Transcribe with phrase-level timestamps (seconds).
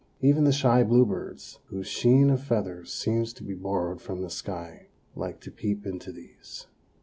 [0.19, 4.87] Even the shy bluebirds, whose sheen of feathers seems to be borrowed from the sky,
[5.15, 6.65] like to peep into these.